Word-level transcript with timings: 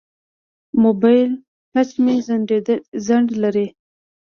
د 0.71 0.73
موبایل 0.83 1.29
ټچ 1.71 1.89
مې 2.03 2.15
ځنډ 3.07 3.27
لري. 3.43 3.67